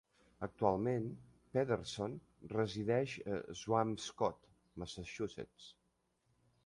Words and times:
Actualment, 0.45 1.03
Pederson 1.57 2.15
resideix 2.53 3.13
a 3.35 3.37
Swampscott, 3.63 4.51
Massachusetts. 4.85 5.69